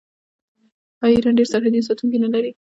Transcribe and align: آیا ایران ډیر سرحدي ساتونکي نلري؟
آیا 1.03 1.13
ایران 1.17 1.35
ډیر 1.37 1.47
سرحدي 1.53 1.81
ساتونکي 1.87 2.17
نلري؟ 2.23 2.51